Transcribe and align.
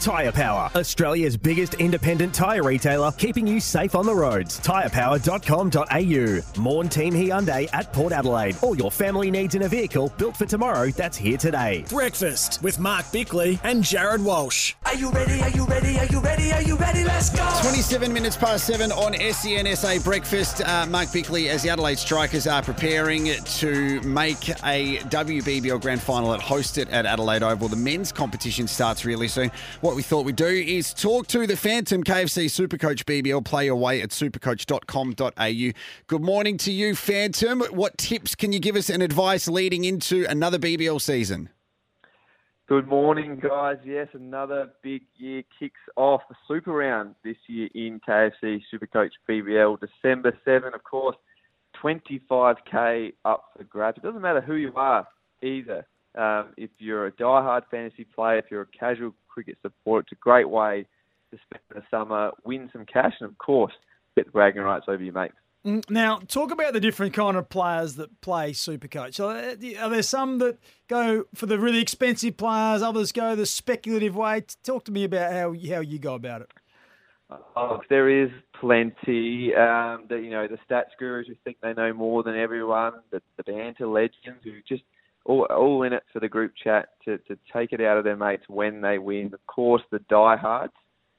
Tyre 0.00 0.32
Power, 0.32 0.70
Australia's 0.74 1.36
biggest 1.36 1.74
independent 1.74 2.34
tyre 2.34 2.62
retailer, 2.62 3.12
keeping 3.12 3.46
you 3.46 3.60
safe 3.60 3.94
on 3.94 4.06
the 4.06 4.14
roads. 4.14 4.58
Tyrepower.com.au. 4.60 6.60
Morn 6.60 6.88
Team 6.88 7.14
Hyundai 7.14 7.68
at 7.72 7.92
Port 7.92 8.12
Adelaide. 8.12 8.56
All 8.62 8.76
your 8.76 8.90
family 8.90 9.30
needs 9.30 9.54
in 9.54 9.62
a 9.62 9.68
vehicle 9.68 10.12
built 10.18 10.36
for 10.36 10.46
tomorrow 10.46 10.88
that's 10.90 11.16
here 11.16 11.36
today. 11.36 11.84
Breakfast 11.88 12.62
with 12.62 12.78
Mark 12.78 13.10
Bickley 13.12 13.58
and 13.64 13.82
Jared 13.82 14.22
Walsh. 14.24 14.74
Are 14.86 14.94
you 14.94 15.10
ready? 15.10 15.40
Are 15.42 15.50
you 15.50 15.64
ready? 15.66 15.98
Are 15.98 16.06
you 16.06 16.20
ready? 16.20 16.52
Are 16.52 16.62
you 16.62 16.76
ready? 16.76 17.04
Let's 17.04 17.30
go! 17.30 17.48
27 17.62 18.12
minutes 18.12 18.36
past 18.36 18.66
seven 18.66 18.92
on 18.92 19.12
SENSA 19.14 20.02
Breakfast. 20.04 20.60
Uh, 20.60 20.86
Mark 20.86 21.12
Bickley, 21.12 21.48
as 21.48 21.62
the 21.62 21.70
Adelaide 21.70 21.98
Strikers 21.98 22.46
are 22.46 22.62
preparing 22.62 23.26
to 23.44 24.00
make 24.02 24.48
a 24.64 24.98
WBBL 24.98 25.80
Grand 25.80 26.02
Final 26.02 26.34
at 26.34 26.40
hosted 26.40 26.88
at 26.92 27.06
Adelaide 27.06 27.42
Oval. 27.42 27.68
The 27.68 27.76
men's 27.76 28.12
competition 28.12 28.66
starts 28.66 29.04
really 29.04 29.28
soon. 29.28 29.50
What 29.80 29.96
we 29.96 30.02
thought 30.02 30.24
we'd 30.24 30.36
do 30.36 30.46
is 30.46 30.92
talk 30.92 31.26
to 31.28 31.46
the 31.46 31.56
Phantom 31.56 32.04
KFC 32.04 32.46
Supercoach 32.46 33.04
BBL. 33.04 33.44
Play 33.44 33.66
your 33.66 33.76
way 33.76 34.00
at 34.00 34.10
supercoach.com.au. 34.10 35.72
Good 36.06 36.22
morning 36.22 36.56
to 36.58 36.72
you, 36.72 36.94
Phantom. 36.94 37.62
What 37.70 37.98
tips 37.98 38.34
can 38.34 38.52
you 38.52 38.60
give 38.60 38.76
us 38.76 38.90
and 38.90 39.02
advice 39.02 39.48
leading 39.48 39.84
into 39.84 40.26
another 40.28 40.58
BBL 40.58 41.00
season? 41.00 41.48
Good 42.68 42.86
morning, 42.86 43.40
guys. 43.42 43.76
Yes, 43.84 44.08
another 44.12 44.70
big 44.82 45.02
year 45.16 45.42
kicks 45.58 45.80
off 45.96 46.22
the 46.28 46.36
Super 46.46 46.72
Round 46.72 47.14
this 47.24 47.36
year 47.46 47.68
in 47.74 48.00
KFC 48.00 48.62
Supercoach 48.72 49.10
BBL. 49.28 49.78
December 49.80 50.32
7, 50.44 50.72
of 50.72 50.84
course, 50.84 51.16
25k 51.82 53.12
up 53.24 53.50
for 53.56 53.64
grabs. 53.64 53.98
It 53.98 54.04
doesn't 54.04 54.22
matter 54.22 54.40
who 54.40 54.54
you 54.54 54.72
are 54.76 55.06
either. 55.42 55.86
Um, 56.14 56.52
if 56.56 56.70
you're 56.78 57.06
a 57.06 57.12
die-hard 57.12 57.64
fantasy 57.70 58.04
player, 58.04 58.38
if 58.38 58.46
you're 58.50 58.62
a 58.62 58.66
casual 58.66 59.14
cricket 59.28 59.58
supporter, 59.62 60.02
it's 60.02 60.12
a 60.12 60.16
great 60.16 60.48
way 60.48 60.86
to 61.30 61.38
spend 61.46 61.62
the 61.74 61.82
summer, 61.90 62.32
win 62.44 62.68
some 62.72 62.84
cash, 62.84 63.14
and 63.20 63.30
of 63.30 63.38
course, 63.38 63.72
get 64.16 64.26
the 64.26 64.32
bragging 64.32 64.62
rights 64.62 64.84
over 64.88 65.02
your 65.02 65.14
mates. 65.14 65.34
Now, 65.88 66.18
talk 66.26 66.50
about 66.50 66.72
the 66.72 66.80
different 66.80 67.14
kind 67.14 67.36
of 67.36 67.48
players 67.48 67.94
that 67.94 68.20
play 68.20 68.50
Supercoach. 68.50 69.20
Are 69.20 69.88
there 69.88 70.02
some 70.02 70.38
that 70.38 70.58
go 70.88 71.24
for 71.36 71.46
the 71.46 71.56
really 71.56 71.80
expensive 71.80 72.36
players? 72.36 72.82
Others 72.82 73.12
go 73.12 73.36
the 73.36 73.46
speculative 73.46 74.16
way. 74.16 74.42
Talk 74.64 74.84
to 74.86 74.92
me 74.92 75.04
about 75.04 75.32
how 75.32 75.52
how 75.52 75.80
you 75.80 76.00
go 76.00 76.14
about 76.14 76.42
it. 76.42 76.50
Oh, 77.54 77.80
there 77.88 78.10
is 78.10 78.30
plenty. 78.60 79.54
Um, 79.54 80.06
the, 80.08 80.16
you 80.16 80.30
know, 80.30 80.48
the 80.48 80.58
stats 80.68 80.90
gurus 80.98 81.28
who 81.28 81.34
think 81.44 81.58
they 81.62 81.72
know 81.74 81.92
more 81.92 82.24
than 82.24 82.36
everyone, 82.36 82.94
the, 83.10 83.22
the 83.36 83.44
banter 83.44 83.86
legends 83.86 84.42
who 84.42 84.52
just 84.68 84.82
all, 85.24 85.46
all 85.50 85.82
in 85.82 85.92
it 85.92 86.02
for 86.12 86.20
the 86.20 86.28
group 86.28 86.52
chat 86.62 86.90
to, 87.04 87.18
to 87.18 87.36
take 87.52 87.72
it 87.72 87.80
out 87.80 87.98
of 87.98 88.04
their 88.04 88.16
mates 88.16 88.44
when 88.48 88.80
they 88.80 88.98
win. 88.98 89.32
Of 89.32 89.46
course, 89.46 89.82
the 89.90 90.00
diehards, 90.08 90.72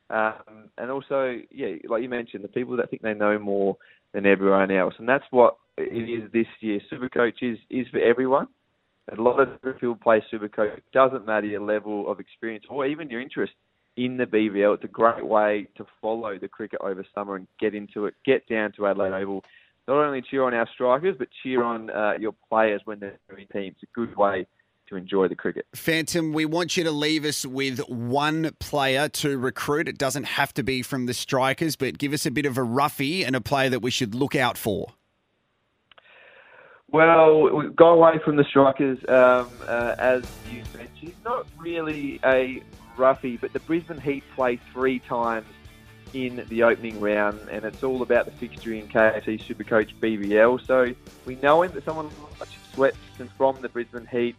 um, 0.09 0.69
and 0.77 0.91
also, 0.91 1.39
yeah, 1.51 1.75
like 1.89 2.03
you 2.03 2.09
mentioned, 2.09 2.43
the 2.43 2.49
people 2.49 2.77
that 2.77 2.89
think 2.89 3.01
they 3.01 3.13
know 3.13 3.39
more 3.39 3.77
than 4.13 4.25
everyone 4.25 4.69
else, 4.69 4.93
and 4.99 5.09
that's 5.09 5.25
what 5.31 5.57
it 5.77 6.09
is 6.09 6.31
this 6.31 6.45
year. 6.59 6.79
Supercoach 6.91 7.41
is 7.41 7.57
is 7.69 7.87
for 7.91 7.99
everyone. 7.99 8.47
A 9.11 9.21
lot 9.21 9.39
of 9.39 9.61
people 9.61 9.95
play 9.95 10.23
Supercoach. 10.31 10.77
It 10.77 10.83
doesn't 10.93 11.25
matter 11.25 11.47
your 11.47 11.61
level 11.61 12.09
of 12.09 12.19
experience 12.19 12.65
or 12.69 12.85
even 12.85 13.09
your 13.09 13.21
interest 13.21 13.53
in 13.97 14.17
the 14.17 14.25
BBL. 14.25 14.75
It's 14.75 14.83
a 14.83 14.87
great 14.87 15.25
way 15.25 15.67
to 15.77 15.85
follow 16.01 16.37
the 16.39 16.47
cricket 16.47 16.79
over 16.81 17.05
summer 17.13 17.35
and 17.35 17.47
get 17.59 17.75
into 17.75 18.05
it. 18.05 18.13
Get 18.25 18.47
down 18.47 18.71
to 18.73 18.87
Adelaide 18.87 19.13
Oval. 19.13 19.43
Not 19.87 19.97
only 19.97 20.21
cheer 20.21 20.43
on 20.43 20.53
our 20.53 20.67
strikers, 20.73 21.15
but 21.17 21.27
cheer 21.41 21.63
on 21.63 21.89
uh, 21.89 22.13
your 22.19 22.33
players 22.49 22.81
when 22.85 22.99
they're 22.99 23.17
in 23.37 23.47
teams. 23.47 23.75
It's 23.81 23.83
a 23.83 23.93
good 23.93 24.15
way 24.15 24.47
to 24.87 24.95
enjoy 24.95 25.27
the 25.27 25.35
cricket. 25.35 25.65
Phantom, 25.75 26.31
we 26.33 26.45
want 26.45 26.77
you 26.77 26.83
to 26.83 26.91
leave 26.91 27.25
us 27.25 27.45
with 27.45 27.79
one 27.89 28.51
player 28.59 29.09
to 29.09 29.37
recruit. 29.37 29.87
It 29.87 29.97
doesn't 29.97 30.23
have 30.23 30.53
to 30.55 30.63
be 30.63 30.81
from 30.81 31.05
the 31.05 31.13
strikers, 31.13 31.75
but 31.75 31.97
give 31.97 32.13
us 32.13 32.25
a 32.25 32.31
bit 32.31 32.45
of 32.45 32.57
a 32.57 32.63
roughie 32.63 33.23
and 33.23 33.35
a 33.35 33.41
player 33.41 33.69
that 33.69 33.81
we 33.81 33.91
should 33.91 34.15
look 34.15 34.35
out 34.35 34.57
for. 34.57 34.93
Well, 36.91 37.55
we 37.55 37.69
go 37.69 37.89
away 37.89 38.19
from 38.23 38.35
the 38.35 38.43
strikers, 38.43 38.99
um, 39.09 39.49
uh, 39.67 39.95
as 39.97 40.23
you 40.51 40.63
mentioned. 40.77 41.13
Not 41.25 41.47
really 41.57 42.19
a 42.23 42.61
roughie, 42.97 43.37
but 43.37 43.51
the 43.51 43.59
Brisbane 43.61 43.99
Heat 43.99 44.23
play 44.35 44.59
three 44.71 44.99
times 44.99 45.47
in 46.13 46.45
the 46.49 46.63
opening 46.63 46.99
round, 46.99 47.39
and 47.49 47.65
it's 47.65 47.83
all 47.83 48.01
about 48.01 48.25
the 48.25 48.31
fixture 48.31 48.73
in 48.73 48.87
KFC 48.87 49.41
Supercoach 49.41 49.93
BBL. 49.99 50.65
So 50.65 50.93
we 51.25 51.35
know 51.37 51.63
him, 51.63 51.71
but 51.73 51.83
someone 51.83 52.09
like 52.39 52.49
Swepson 52.75 53.29
from 53.37 53.61
the 53.61 53.69
Brisbane 53.69 54.07
Heat. 54.07 54.35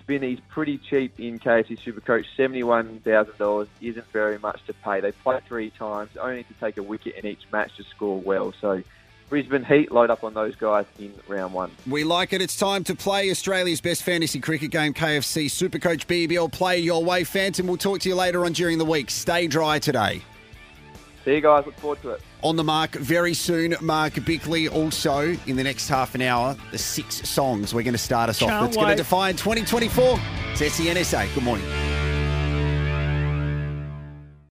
Spinney's 0.00 0.40
pretty 0.48 0.78
cheap 0.78 1.18
in 1.20 1.38
KFC 1.38 1.78
Supercoach. 1.78 2.24
$71,000 2.36 3.68
isn't 3.80 4.06
very 4.12 4.38
much 4.38 4.60
to 4.66 4.74
pay. 4.74 5.00
They 5.00 5.12
play 5.12 5.38
three 5.46 5.70
times, 5.70 6.10
only 6.20 6.42
to 6.42 6.54
take 6.54 6.76
a 6.76 6.82
wicket 6.82 7.14
in 7.14 7.26
each 7.26 7.42
match 7.52 7.76
to 7.76 7.84
score 7.84 8.20
well. 8.20 8.52
So 8.60 8.82
Brisbane 9.28 9.64
Heat 9.64 9.92
load 9.92 10.10
up 10.10 10.24
on 10.24 10.34
those 10.34 10.56
guys 10.56 10.86
in 10.98 11.14
round 11.28 11.54
one. 11.54 11.70
We 11.86 12.04
like 12.04 12.32
it. 12.32 12.42
It's 12.42 12.56
time 12.56 12.84
to 12.84 12.94
play 12.94 13.30
Australia's 13.30 13.80
best 13.80 14.02
fantasy 14.02 14.40
cricket 14.40 14.72
game, 14.72 14.92
KFC 14.92 15.46
Supercoach 15.46 16.06
BBL. 16.06 16.52
Play 16.52 16.80
your 16.80 17.04
way, 17.04 17.24
Phantom. 17.24 17.66
We'll 17.66 17.76
talk 17.76 18.00
to 18.00 18.08
you 18.08 18.14
later 18.14 18.44
on 18.44 18.52
during 18.52 18.78
the 18.78 18.84
week. 18.84 19.08
Stay 19.08 19.46
dry 19.46 19.78
today. 19.78 20.22
See 21.24 21.34
you 21.34 21.40
guys. 21.40 21.64
Look 21.66 21.76
forward 21.76 22.02
to 22.02 22.10
it. 22.10 22.22
On 22.42 22.56
the 22.56 22.64
mark 22.64 22.92
very 22.92 23.34
soon, 23.34 23.76
Mark 23.80 24.14
Bickley. 24.24 24.68
Also, 24.68 25.36
in 25.46 25.56
the 25.56 25.62
next 25.62 25.88
half 25.88 26.14
an 26.14 26.22
hour, 26.22 26.56
the 26.72 26.78
six 26.78 27.28
songs 27.28 27.72
we're 27.72 27.82
going 27.82 27.92
to 27.92 27.98
start 27.98 28.28
us 28.28 28.42
off. 28.42 28.48
Can't 28.48 28.64
That's 28.64 28.76
going 28.76 28.88
to 28.88 28.96
define 28.96 29.36
2024. 29.36 30.18
It's 30.52 30.78
SENSA. 30.78 31.34
Good 31.34 31.44
morning. 31.44 31.91